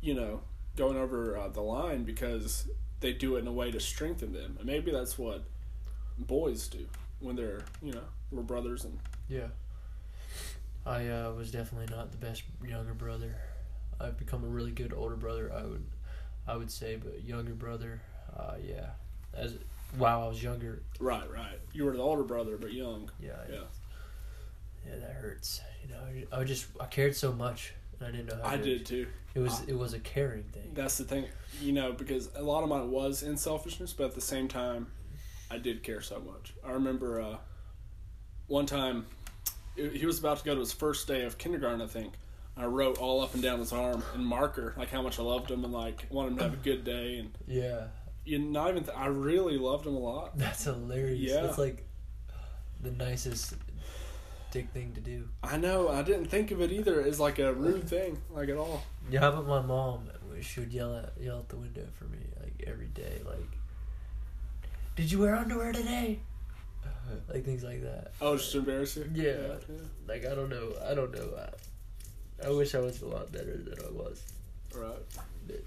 [0.01, 0.43] you know,
[0.77, 2.69] going over uh, the line because
[3.01, 4.57] they do it in a way to strengthen them.
[4.59, 5.45] And maybe that's what
[6.19, 6.87] boys do
[7.21, 9.49] when they're, you know, little brothers and Yeah.
[10.87, 13.37] I uh, was definitely not the best younger brother.
[14.01, 15.51] I've become a really good older brother.
[15.53, 15.87] I would,
[16.47, 18.03] I would say, but younger brother,
[18.37, 18.91] uh, yeah.
[19.33, 19.57] As
[19.97, 21.59] while I was younger, right, right.
[21.73, 23.11] You were the older brother but young.
[23.21, 23.59] yeah, Yeah,
[25.01, 25.61] yeah, that hurts.
[25.83, 28.51] You know, I, I just I cared so much, and I didn't know how.
[28.51, 29.07] I did too.
[29.35, 30.71] It was it was a caring thing.
[30.75, 31.27] That's the thing,
[31.61, 34.87] you know, because a lot of mine was in selfishness, but at the same time,
[35.51, 36.55] I did care so much.
[36.65, 37.37] I remember uh,
[38.47, 39.07] one time
[39.77, 42.15] he was about to go to his first day of kindergarten, I think.
[42.57, 45.51] I wrote all up and down his arm in marker, like how much I loved
[45.51, 47.89] him and like wanted him to have a good day, and Yeah,
[48.25, 48.85] you not even.
[48.85, 50.39] Th- I really loved him a lot.
[50.39, 51.33] that's hilarious.
[51.33, 51.43] Yeah.
[51.43, 51.85] That's like
[52.81, 53.55] the nicest
[54.55, 55.29] dick thing to do.
[55.43, 55.89] I know.
[55.89, 58.85] I didn't think of it either as like a rude thing, like at all.
[59.11, 60.09] Yeah, how about my mom?
[60.41, 63.21] She would yell at yell out the window for me like every day.
[63.27, 63.51] Like,
[64.95, 66.21] did you wear underwear today?
[67.29, 68.13] Like things like that.
[68.23, 69.13] Oh, just embarrassing.
[69.15, 69.25] Yeah.
[69.69, 69.77] yeah.
[70.09, 70.73] Like I don't know.
[70.89, 71.29] I don't know.
[71.37, 74.23] I, I wish I was a lot better than I was.
[74.75, 75.61] Right.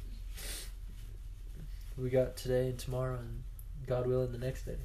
[1.95, 3.43] We got today and tomorrow, and
[3.86, 4.78] God willing, the next day.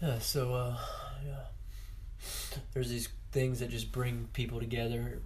[0.00, 0.18] Yeah.
[0.18, 0.76] So, uh,
[1.24, 1.44] yeah.
[2.74, 5.20] There's these things that just bring people together,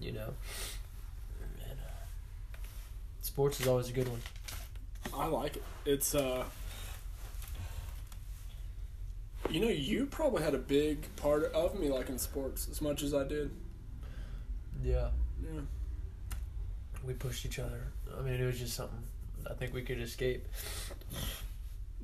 [0.00, 0.34] you know.
[1.68, 2.56] And, uh,
[3.22, 4.20] sports is always a good one.
[5.12, 5.62] I like it.
[5.84, 6.44] It's uh
[9.50, 13.02] You know, you probably had a big part of me like in sports as much
[13.02, 13.50] as I did.
[14.82, 15.10] Yeah.
[15.42, 15.60] Yeah.
[17.06, 17.82] We pushed each other.
[18.18, 19.02] I mean, it was just something
[19.48, 20.46] I think we could escape.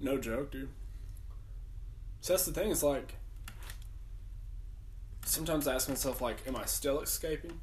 [0.01, 0.69] No joke, dude.
[2.21, 3.15] So that's the thing, it's like
[5.25, 7.61] sometimes I ask myself like, am I still escaping?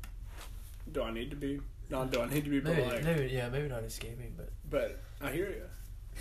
[0.92, 1.60] Do I need to be?
[1.90, 5.00] Not do I need to be, Maybe, like maybe, yeah, maybe not escaping, but but
[5.22, 5.64] I hear you.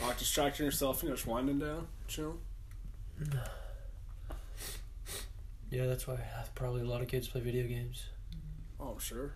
[0.01, 2.37] Like distracting yourself, you know, just winding down, chill.
[5.71, 6.19] yeah, that's why
[6.55, 8.07] probably a lot of kids play video games.
[8.79, 9.35] Oh, sure.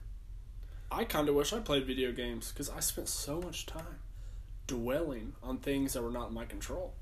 [0.92, 4.00] I kind of wish I played video games because I spent so much time
[4.66, 6.94] dwelling on things that were not in my control.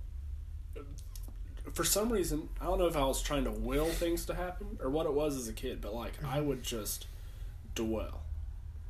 [1.73, 4.79] For some reason, I don't know if I was trying to will things to happen
[4.83, 6.27] or what it was as a kid, but like mm-hmm.
[6.27, 7.07] I would just
[7.75, 8.23] dwell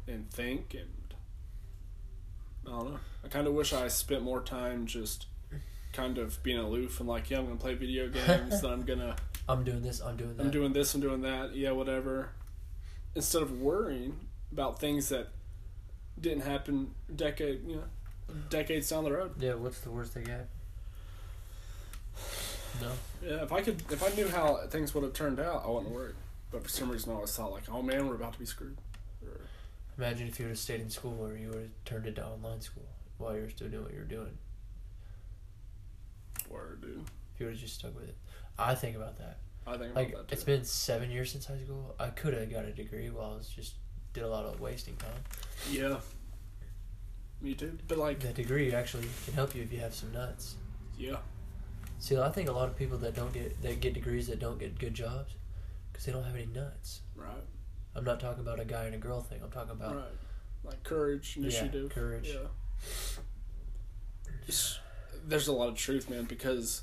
[0.06, 1.14] and think and
[2.66, 3.00] I don't know.
[3.24, 5.26] I kind of wish I spent more time just
[5.92, 8.60] kind of being aloof and like, yeah, I'm gonna play video games.
[8.60, 9.16] then I'm gonna
[9.48, 10.00] I'm doing this.
[10.00, 10.42] I'm doing that.
[10.42, 12.30] I'm doing this, I'm doing that, yeah, whatever.
[13.14, 14.20] Instead of worrying
[14.52, 15.28] about things that
[16.20, 17.84] didn't happen decade, you know,
[18.50, 19.40] decades down the road.
[19.40, 20.48] Yeah, what's the worst thing happened?
[22.80, 22.90] No.
[23.22, 25.90] Yeah, if I could, if I knew how things would have turned out, I wouldn't
[25.92, 26.12] worry.
[26.50, 28.78] But for some reason, I always thought like, oh man, we're about to be screwed.
[29.24, 29.40] Or,
[29.98, 32.60] Imagine if you would have stayed in school or you would have turned into online
[32.60, 32.86] school
[33.18, 34.38] while you were still doing what you were doing.
[36.48, 37.00] Word, dude.
[37.34, 38.16] If you would have just stuck with it.
[38.58, 39.38] I think about that.
[39.66, 40.32] I think about Like that too.
[40.34, 41.94] it's been seven years since high school.
[41.98, 43.74] I could have got a degree while I was just
[44.14, 45.10] did a lot of wasting time.
[45.70, 45.96] yeah.
[47.40, 47.78] Me too.
[47.86, 50.56] But like, That degree actually can help you if you have some nuts.
[50.98, 51.16] yeah,
[52.00, 54.58] See, I think a lot of people that don't get that get degrees that don't
[54.58, 55.34] get good jobs
[55.90, 57.00] because they don't have any nuts.
[57.16, 57.42] right,
[57.94, 59.40] I'm not talking about a guy and a girl thing.
[59.42, 60.04] I'm talking about right.
[60.64, 62.28] Like courage, Yeah, initiative, courage.
[62.28, 62.48] Yeah.
[64.42, 64.78] It's-
[65.26, 66.82] there's a lot of truth, man, because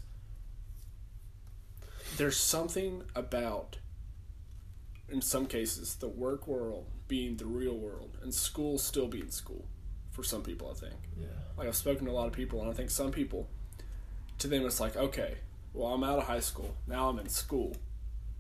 [2.18, 3.78] there's something about,
[5.10, 9.66] in some cases, the work world being the real world and school still being school
[10.12, 10.96] for some people, I think.
[11.18, 11.28] Yeah.
[11.58, 13.50] Like, I've spoken to a lot of people, and I think some people,
[14.46, 15.36] to them, it's like, okay,
[15.74, 16.76] well, I'm out of high school.
[16.88, 17.76] Now I'm in school.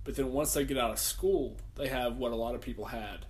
[0.04, 2.86] But then once they get out of school, they have what a lot of people
[2.86, 3.26] had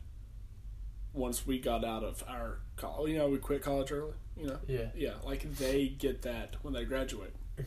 [1.13, 3.11] once we got out of our college.
[3.11, 4.59] You know, we quit college early, you know?
[4.67, 4.87] Yeah.
[4.95, 7.65] Yeah, like they get that when they graduate, Mhm.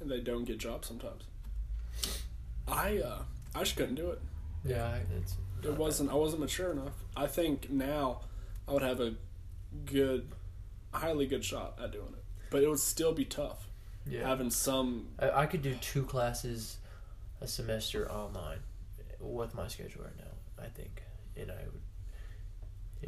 [0.00, 1.24] and they don't get jobs sometimes.
[2.66, 3.22] I uh,
[3.54, 4.20] I just couldn't do it.
[4.64, 4.98] Yeah.
[5.18, 5.36] It's.
[5.62, 6.10] It wasn't.
[6.10, 6.94] I wasn't mature enough.
[7.16, 8.20] I think now
[8.68, 9.14] I would have a
[9.84, 10.28] good,
[10.92, 13.65] highly good shot at doing it, but it would still be tough
[14.08, 14.26] Yeah.
[14.26, 15.08] having some.
[15.18, 16.78] I, I could do two classes
[17.40, 18.58] a semester online
[19.20, 20.64] with my schedule right now.
[20.64, 21.02] I think,
[21.36, 21.82] and I would,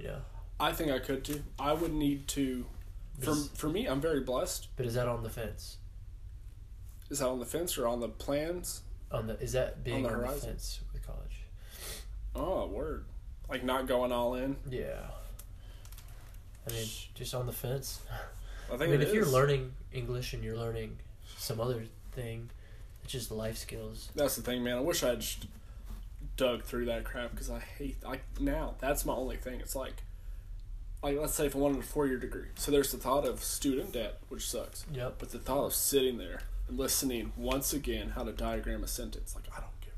[0.02, 0.18] you know.
[0.60, 1.42] I think I could too.
[1.58, 2.66] I would need to.
[3.20, 4.68] For Is- for me, I'm very blessed.
[4.76, 5.78] But is that on the fence?
[7.10, 8.82] Is that on the fence or on the plans?
[9.10, 10.50] On the is that being the on the, horizon.
[10.50, 11.44] fence with college?
[12.34, 13.06] Oh, word!
[13.48, 14.56] Like not going all in.
[14.68, 15.06] Yeah.
[16.68, 18.00] I mean, just on the fence.
[18.70, 20.98] I I mean, if you're learning English and you're learning
[21.36, 22.50] some other thing,
[23.02, 24.10] it's just life skills.
[24.14, 24.76] That's the thing, man.
[24.76, 25.46] I wish I'd just
[26.36, 28.02] dug through that crap because I hate.
[28.04, 29.60] Like now, that's my only thing.
[29.60, 30.02] It's like,
[31.02, 33.42] like let's say if I wanted a four year degree, so there's the thought of
[33.42, 35.14] student debt, which sucks, Yep.
[35.18, 39.34] but the thought of sitting there and listening once again how to diagram a sentence,
[39.34, 39.94] like I don't give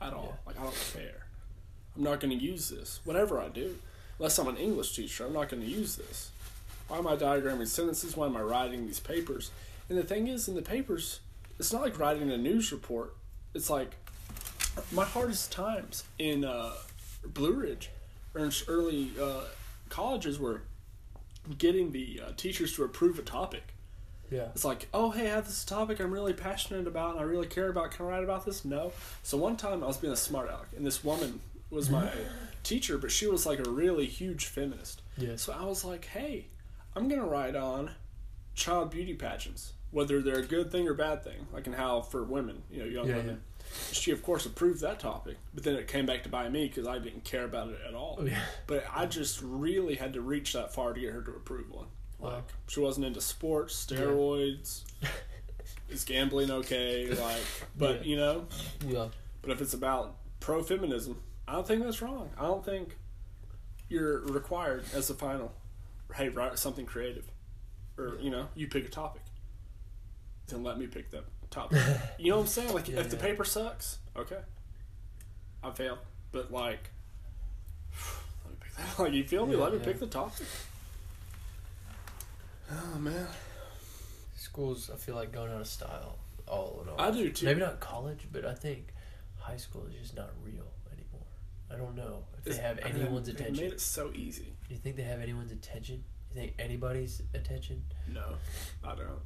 [0.00, 0.38] at all.
[0.38, 0.46] Yeah.
[0.52, 1.26] Like I don't care.
[1.96, 3.00] I'm not going to use this.
[3.04, 3.76] Whatever I do,
[4.18, 6.30] unless I'm an English teacher, I'm not going to use this.
[6.88, 8.16] Why am I diagramming sentences?
[8.16, 9.50] Why am I writing these papers?
[9.88, 11.20] And the thing is, in the papers,
[11.58, 13.14] it's not like writing a news report.
[13.54, 13.96] It's like
[14.92, 16.72] my hardest times in uh,
[17.24, 17.90] Blue Ridge
[18.34, 19.44] or in early uh,
[19.88, 20.62] colleges were
[21.58, 23.62] getting the uh, teachers to approve a topic.
[24.30, 24.48] Yeah.
[24.54, 27.46] It's like, oh, hey, I have this topic I'm really passionate about and I really
[27.46, 27.92] care about.
[27.92, 28.64] Can I write about this?
[28.64, 28.92] No.
[29.22, 32.10] So one time I was being a smart aleck, and this woman was my
[32.64, 35.02] teacher, but she was like a really huge feminist.
[35.16, 35.36] Yeah.
[35.36, 36.46] So I was like, hey,
[36.96, 37.90] I'm going to write on
[38.54, 42.24] child beauty pageants, whether they're a good thing or bad thing, like in how for
[42.24, 43.40] women, you know, young Yeah, women.
[43.92, 46.86] She, of course, approved that topic, but then it came back to buy me because
[46.86, 48.16] I didn't care about it at all.
[48.20, 48.40] Oh, yeah.
[48.66, 51.86] But I just really had to reach that far to get her to approve one.
[52.18, 52.30] Wow.
[52.36, 54.84] Like she wasn't into sports, steroids.
[55.90, 57.08] Is gambling okay?
[57.12, 57.42] Like,
[57.76, 58.10] but Yeah.
[58.10, 58.46] you know,
[58.86, 59.08] Yeah.
[59.42, 62.30] but if it's about pro feminism, I don't think that's wrong.
[62.38, 62.96] I don't think
[63.88, 65.52] you're required as a final.
[66.14, 67.24] Hey, write something creative,
[67.98, 69.22] or you know, you pick a topic.
[70.48, 71.80] Then let me pick that topic.
[72.18, 72.72] you know what I'm saying?
[72.72, 74.38] Like, Yeah, if the paper sucks, okay,
[75.62, 75.98] I failed.
[76.32, 76.90] But like,
[78.44, 78.98] let me pick that.
[79.02, 79.56] Like, you feel me?
[79.56, 79.84] Yeah, let me yeah.
[79.84, 80.46] pick the topic.
[82.70, 83.26] Oh man,
[84.36, 87.00] Schools, I feel like going out of style all in all.
[87.00, 87.46] I do, too.
[87.46, 88.88] Maybe not college, but I think
[89.38, 90.66] high school is just not real.
[91.70, 93.64] I don't know if they It's- have I mean, anyone's they attention.
[93.64, 94.54] made it so easy.
[94.68, 96.04] Do you think they have anyone's attention?
[96.30, 97.84] You think anybody's attention?
[98.08, 98.36] No,
[98.84, 99.20] I don't.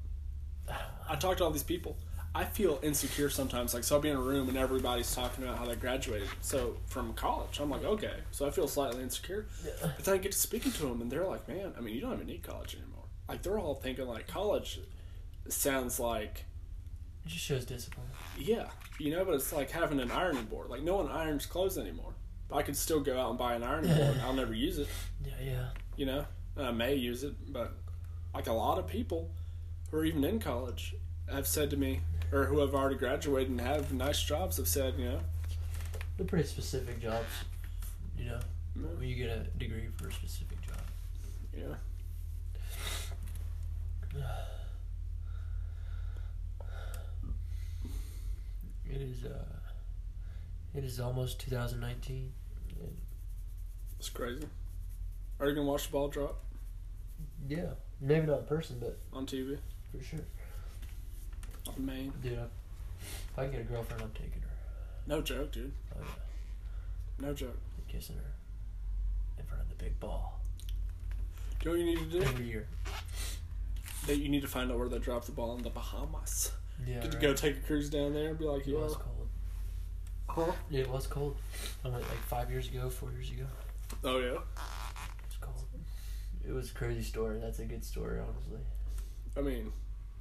[1.09, 1.97] I talk to all these people.
[2.35, 3.75] I feel insecure sometimes.
[3.75, 6.29] Like, so I'll be in a room and everybody's talking about how they graduated.
[6.43, 8.19] So from college, I'm like, okay.
[8.31, 9.47] So I feel slightly insecure.
[9.65, 9.73] know.
[9.83, 12.01] But then I get to speaking to them, and they're like, man, I mean, you
[12.01, 13.05] don't even need college anymore.
[13.29, 14.79] Like, they're all thinking like college
[15.49, 16.45] sounds like,
[17.27, 18.07] It just shows discipline.
[18.39, 18.69] yeah,
[19.01, 20.69] you know, but it's like having an ironing board.
[20.71, 22.10] Like, no one irons clothes anymore.
[22.51, 24.21] But I could still go out and buy an ironing board.
[24.25, 24.89] I'll never use it.
[25.25, 25.65] Yeah, yeah.
[25.97, 26.25] you know
[26.57, 27.73] and i may use it but
[28.35, 29.31] like a lot of people
[29.91, 30.97] who are even in college
[31.33, 32.01] have said to me
[32.33, 35.21] or who have already graduated and have nice jobs have said you know
[36.17, 37.29] They're pretty specific jobs.
[38.19, 38.41] You know,
[38.77, 40.83] "Mm, when you get a degree for a specific job.
[41.57, 41.77] yeah
[48.93, 49.25] It is.
[49.25, 49.45] uh
[50.75, 52.33] It is almost 2019.
[54.01, 54.47] It's crazy
[55.39, 56.39] are you gonna watch the ball drop
[57.49, 59.59] yeah, maybe not in person, but on tv
[59.93, 60.21] for sure.
[61.69, 64.49] on maine Dude, I, if I can get a girlfriend, I'm taking her.
[65.07, 68.33] no joke dude Oh yeah, no joke I'm kissing her
[69.39, 70.41] in front of the big ball
[71.61, 72.67] do you know what you need to do every year.
[74.07, 76.53] that you need to find out where they drop the ball in the bahamas
[76.87, 77.21] Yeah, to right.
[77.21, 78.77] go take a cruise down there and be like yeah.
[78.79, 79.29] It was cold.
[80.29, 80.53] huh?
[80.71, 81.37] Yeah, it was cold.
[81.85, 83.45] I went like five years ago, four years ago.
[84.05, 85.65] Oh yeah It was.
[86.49, 87.39] It was a crazy story.
[87.41, 88.59] That's a good story, honestly.
[89.37, 89.73] i mean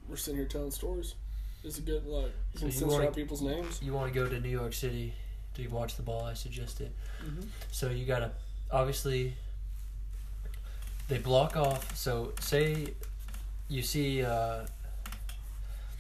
[0.08, 1.16] we're sitting here telling stories
[1.64, 4.12] is it good like you So can you censor wanna- out people's names You want
[4.14, 5.14] to go to New York City
[5.56, 6.24] to watch the ball?
[6.24, 6.96] I suggest it.
[7.24, 7.42] mm-hmm.
[7.72, 8.32] So you gotta
[8.72, 9.34] obviously
[11.08, 11.96] they block off.
[11.98, 12.94] So say
[13.68, 14.66] you see uh,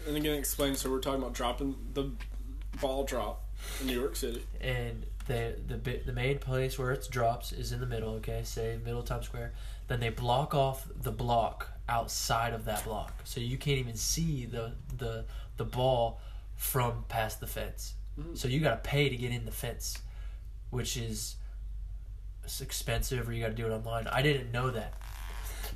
[0.07, 0.75] And again, explain.
[0.75, 2.11] So we're talking about dropping the
[2.79, 3.43] ball drop
[3.81, 4.43] in New York City.
[4.61, 8.15] and the the the main place where it drops is in the middle.
[8.15, 9.53] Okay, say middle Times Square.
[9.87, 14.45] Then they block off the block outside of that block, so you can't even see
[14.45, 15.25] the the
[15.57, 16.19] the ball
[16.55, 17.93] from past the fence.
[18.19, 18.37] Mhm.
[18.37, 19.99] So you got to pay to get in the fence,
[20.71, 21.35] which is
[22.61, 24.07] expensive, or you got to do it online.
[24.07, 24.93] I didn't know that.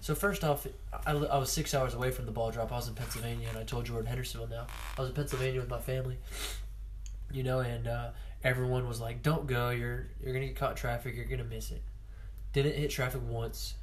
[0.01, 0.65] So first off,
[1.05, 2.71] I, I was six hours away from the ball drop.
[2.71, 4.65] I was in Pennsylvania, and I told in Hendersonville now.
[4.97, 6.17] I was in Pennsylvania with my family,
[7.31, 8.09] you know, and uh,
[8.43, 9.69] everyone was like, "Don't go.
[9.69, 11.15] You're you're gonna get caught in traffic.
[11.15, 11.81] You're gonna miss it."
[12.51, 13.75] Didn't hit traffic once.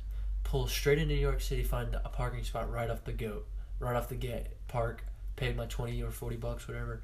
[0.44, 1.62] Pull straight into New York City.
[1.62, 3.46] Find a parking spot right off the goat,
[3.78, 4.46] right off the gate.
[4.68, 5.04] Park.
[5.36, 7.02] Paid my twenty or forty bucks, whatever.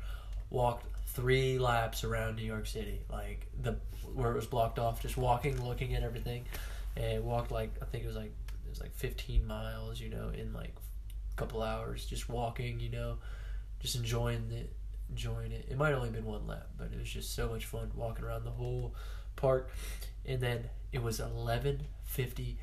[0.51, 3.77] Walked three laps around New York City, like the
[4.15, 5.01] where it was blocked off.
[5.01, 6.45] Just walking, looking at everything,
[6.97, 8.33] and walked like I think it was like
[8.67, 10.75] it was like fifteen miles, you know, in like
[11.33, 12.05] a couple hours.
[12.05, 13.17] Just walking, you know,
[13.81, 14.71] just enjoying it
[15.11, 15.67] enjoying it.
[15.71, 18.45] It might only been one lap, but it was just so much fun walking around
[18.45, 18.95] the whole
[19.37, 19.71] park.
[20.25, 22.59] And then it was eleven fifty.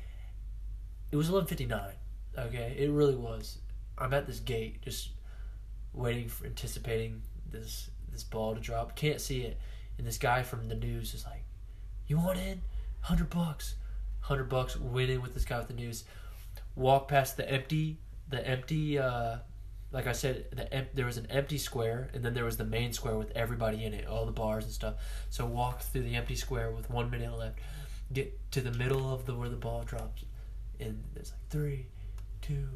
[1.10, 1.94] It was eleven fifty nine.
[2.36, 3.58] Okay, it really was.
[3.96, 5.10] I'm at this gate, just
[5.92, 8.96] waiting for anticipating this this ball to drop.
[8.96, 9.58] Can't see it,
[9.98, 11.44] and this guy from the news is like,
[12.06, 12.62] "You want in?
[13.00, 13.76] Hundred bucks,
[14.20, 14.78] hundred bucks.
[14.78, 16.04] Went in with this guy with the news.
[16.74, 19.38] Walk past the empty, the empty." uh
[19.94, 22.92] like I said, the there was an empty square, and then there was the main
[22.92, 24.96] square with everybody in it, all the bars and stuff.
[25.30, 27.60] So walk through the empty square with one minute left,
[28.12, 30.24] get to the middle of the where the ball drops,
[30.80, 31.86] and it's like three,
[32.42, 32.66] two,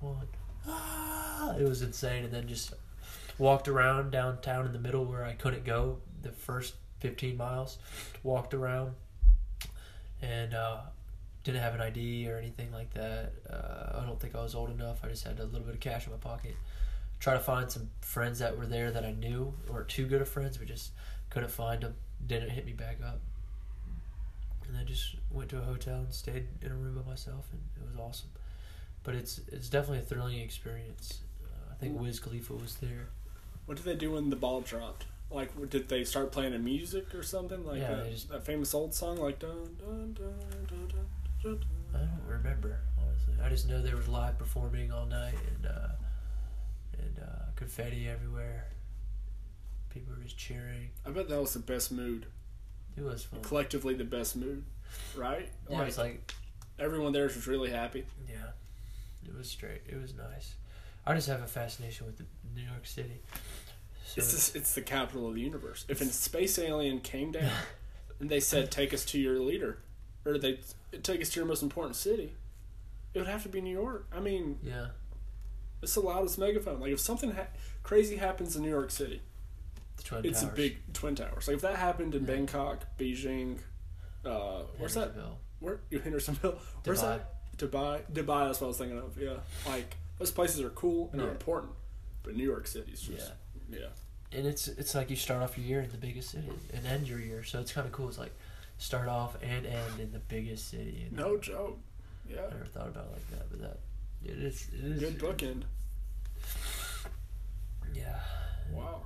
[0.00, 0.28] one.
[0.66, 1.56] Ah!
[1.56, 2.74] It was insane, and then just
[3.38, 7.78] walked around downtown in the middle where I couldn't go the first fifteen miles.
[8.22, 8.92] Walked around,
[10.20, 10.80] and uh,
[11.52, 13.32] didn't have an ID or anything like that.
[13.48, 14.98] Uh, I don't think I was old enough.
[15.02, 16.54] I just had a little bit of cash in my pocket.
[17.20, 20.28] Try to find some friends that were there that I knew or too good of
[20.28, 20.90] friends, but just
[21.30, 21.94] couldn't find them.
[22.26, 23.20] Didn't hit me back up.
[24.66, 27.62] And then just went to a hotel and stayed in a room by myself, and
[27.82, 28.28] it was awesome.
[29.02, 31.20] But it's it's definitely a thrilling experience.
[31.42, 33.08] Uh, I think Wiz Khalifa was there.
[33.64, 35.06] What did they do when the ball dropped?
[35.30, 37.64] Like, did they start playing a music or something?
[37.64, 40.34] Like Yeah, that, just- that famous old song, like dun dun dun
[40.68, 41.06] dun dun.
[41.42, 41.60] Dun,
[41.94, 43.34] I don't remember honestly.
[43.42, 45.88] I just know there was live performing all night and uh,
[46.98, 48.66] and uh, confetti everywhere.
[49.90, 50.90] People were just cheering.
[51.06, 52.26] I bet that was the best mood.
[52.96, 53.40] It was fun.
[53.42, 54.64] Collectively, the best mood,
[55.16, 55.48] right?
[55.70, 56.32] Yeah, it's like
[56.78, 58.04] everyone there was really happy.
[58.28, 58.50] yeah,
[59.26, 59.82] it was straight.
[59.88, 60.54] It was nice.
[61.06, 62.24] I just have a fascination with the
[62.54, 63.22] New York City.
[64.04, 65.84] So It's just, it's the capital of the universe.
[65.88, 67.50] If a space alien came down
[68.20, 69.78] and they said, "Take us to your leader,"
[70.24, 70.58] or they
[71.02, 72.34] take us to your most important city,
[73.14, 74.06] it would have to be New York.
[74.14, 74.86] I mean, yeah,
[75.82, 76.80] it's the loudest megaphone.
[76.80, 77.46] Like if something ha-
[77.82, 79.22] crazy happens in New York City,
[79.96, 80.52] the Twin it's Towers.
[80.52, 81.46] a big twin towers.
[81.48, 82.26] Like if that happened in Yeah.
[82.34, 83.58] Bangkok, Beijing,
[84.24, 85.12] uh, where's that?
[85.60, 86.58] Where Hendersonville?
[86.84, 87.02] Where's Dubai.
[87.02, 87.34] that?
[87.58, 88.00] Dubai.
[88.12, 88.46] Dubai.
[88.46, 89.16] That's what I was thinking of.
[89.20, 89.34] Yeah,
[89.66, 91.72] like those places are cool and are important,
[92.22, 93.32] but New York City's just
[93.70, 93.86] yeah.
[94.32, 97.08] and it's it's like you start off your year in the biggest city and end
[97.08, 98.08] your year, so it's kind of cool.
[98.08, 98.32] It's like
[98.78, 101.04] start off and end in the biggest city.
[101.08, 101.78] And No joke.
[102.28, 103.78] Yeah, I never thought about it like that, but that
[104.24, 104.68] it is.
[104.72, 105.62] It is good bookend.
[107.94, 108.20] Yeah,
[108.72, 109.02] Wow.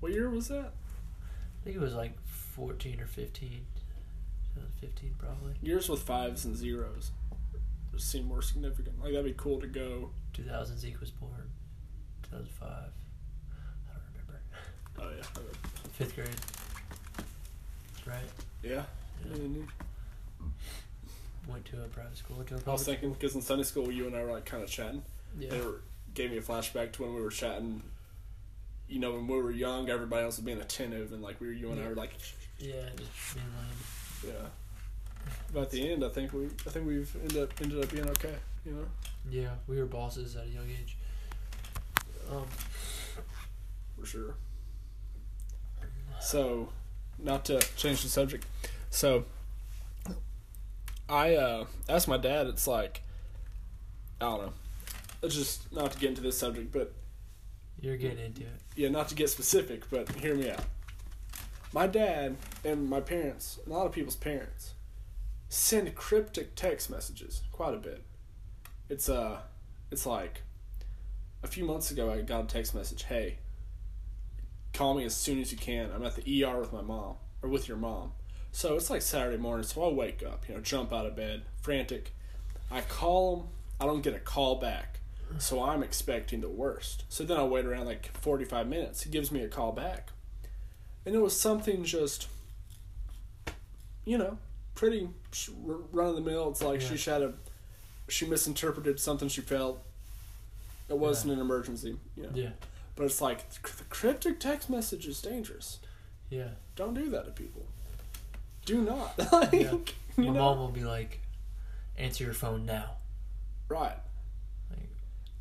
[0.00, 0.72] What year was that?
[0.72, 3.66] I think it was like fourteen or fifteen.
[4.80, 5.54] 15 probably.
[5.62, 7.12] Years with fives and zeros
[7.92, 9.00] just seem more significant.
[9.02, 10.10] Like that'd be cool to go.
[10.32, 11.50] 2000 Zeke was born.
[12.22, 12.68] 2005.
[12.68, 14.40] I don't remember.
[14.98, 15.42] Oh yeah.
[15.92, 16.28] Fifth grade.
[18.06, 18.16] Right.
[18.62, 18.82] Yeah.
[21.48, 22.36] Went to a private school.
[22.36, 22.86] Went to a I was public.
[23.00, 25.02] thinking because in Sunday school you and I were like kind of chatting.
[25.38, 25.52] Yeah.
[25.54, 25.66] And it
[26.14, 27.82] gave me a flashback to when we were chatting.
[28.88, 31.52] You know, when we were young, everybody else was being attentive, and like we were,
[31.52, 32.12] you and I were like,
[32.58, 32.72] Yeah.
[32.96, 34.34] Just being lame.
[34.34, 34.48] yeah.
[35.52, 38.08] But at the end, I think we, I think we've ended up ended up being
[38.10, 38.34] okay.
[38.64, 38.84] You know.
[39.30, 40.96] Yeah, we were bosses at a young age.
[42.30, 42.44] Um,
[43.98, 44.34] for sure.
[46.20, 46.68] So,
[47.18, 48.44] not to change the subject.
[48.90, 49.24] So,
[51.08, 52.46] I uh, asked my dad.
[52.46, 53.02] It's like,
[54.20, 54.52] I don't know.
[55.22, 56.92] It's just not to get into this subject, but
[57.80, 58.60] you're getting into it.
[58.76, 60.64] yeah, not to get specific, but hear me out.
[61.72, 64.74] My dad and my parents, and a lot of people's parents,
[65.48, 68.02] send cryptic text messages quite a bit.
[68.88, 69.40] It's uh,
[69.90, 70.42] it's like
[71.42, 73.04] a few months ago I got a text message.
[73.04, 73.38] Hey,
[74.72, 75.90] call me as soon as you can.
[75.94, 78.12] I'm at the ER with my mom or with your mom.
[78.52, 81.42] So it's like Saturday morning, so I wake up, you know, jump out of bed,
[81.62, 82.12] frantic.
[82.70, 83.46] I call them.
[83.80, 84.98] I don't get a call back.
[85.38, 87.04] So I'm expecting the worst.
[87.08, 89.02] So then I wait around like 45 minutes.
[89.04, 90.10] He gives me a call back.
[91.06, 92.26] and it was something just,
[94.04, 94.36] you know,
[94.74, 95.08] pretty
[95.56, 96.50] run of the mill.
[96.50, 96.96] It's like Yeah.
[96.96, 97.32] she had a,
[98.08, 99.82] she misinterpreted something she felt.
[100.88, 102.30] It wasn't an emergency, you know.
[102.34, 102.50] Yeah.
[102.96, 105.78] But it's like the cryptic text message is dangerous.
[106.28, 106.48] Yeah.
[106.76, 107.66] Don't do that to people.
[108.70, 109.18] Do not.
[109.32, 109.72] like, Yeah.
[109.72, 109.82] you
[110.16, 110.32] My know?
[110.32, 111.20] mom will be like,
[111.98, 112.92] "Answer your phone now."
[113.68, 113.96] Right.
[114.70, 114.88] Like,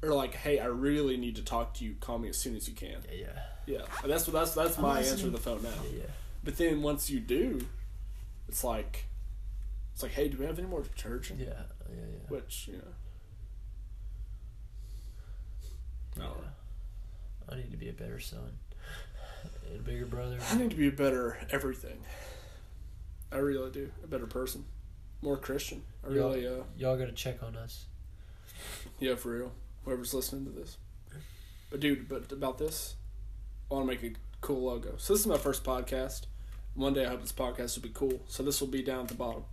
[0.02, 1.96] Or like, hey, I really need to talk to you.
[2.00, 2.98] Call me as soon as you can.
[3.12, 3.28] yeah, yeah,
[3.68, 5.70] Yeah, And that's what that's that's I'm my answer to the phone now.
[5.92, 6.04] yeah, yeah.
[6.44, 7.68] But then once you do,
[8.48, 9.06] it's like,
[9.94, 11.40] it's like, hey, do we have any more detergent?
[11.40, 12.30] Yeah, yeah, yeah.
[12.30, 12.84] Which you know,
[16.18, 16.26] I Yeah.
[16.26, 16.44] don't know.
[17.52, 18.58] I need to be a better son,
[19.70, 20.38] and a bigger brother.
[20.50, 22.00] I need to be a better everything.
[23.32, 23.92] I really do.
[24.04, 24.66] A better person,
[25.22, 25.84] more Christian.
[26.04, 26.14] I Yeah.
[26.16, 27.86] really, uh, Y'all gotta check on us.
[29.00, 29.52] yeah, for real.
[29.86, 30.78] Whoever's listening to this,
[31.70, 32.96] but dude, but about this,
[33.72, 34.96] I want to make a cool logo.
[34.98, 36.24] So this is my first podcast.
[36.76, 38.22] One day I hope this podcast will be cool.
[38.28, 39.44] So this will be down at the bottom.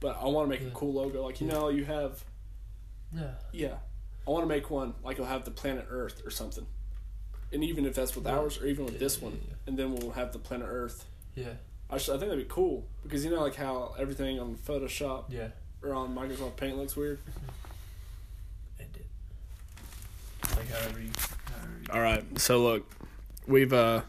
[0.00, 1.22] But I want to make a cool logo.
[1.24, 1.52] Like you Yeah.
[1.54, 2.24] know, you have
[3.12, 3.78] Yeah, Yeah.
[4.26, 6.66] I want to make one like it'll have the planet Earth or something.
[7.52, 8.36] And even if that's with Yeah.
[8.38, 9.54] ours or even with Yeah, this yeah, one, yeah.
[9.66, 11.06] and then we'll have the planet Earth.
[11.34, 11.54] yeah,
[11.90, 15.24] I, just, I think that'd be cool because you know like how everything on Photoshop
[15.28, 15.48] yeah.
[15.82, 17.18] or on Microsoft Paint looks weird.
[18.78, 20.56] End it.
[20.56, 21.10] Like however you,
[21.46, 21.92] however you.
[21.92, 22.38] All right.
[22.38, 22.88] So look,
[23.46, 24.02] we've uh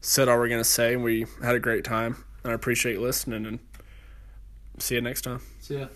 [0.00, 2.24] said all we're gonna say, and we had a great time.
[2.42, 3.58] And I appreciate listening, and
[4.78, 5.40] see you next time.
[5.60, 5.86] So yeah.